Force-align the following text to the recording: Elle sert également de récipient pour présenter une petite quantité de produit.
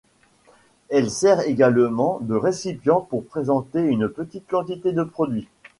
Elle 0.89 1.11
sert 1.11 1.41
également 1.41 2.17
de 2.23 2.33
récipient 2.33 3.01
pour 3.01 3.23
présenter 3.23 3.83
une 3.83 4.09
petite 4.09 4.47
quantité 4.47 4.93
de 4.93 5.03
produit. 5.03 5.47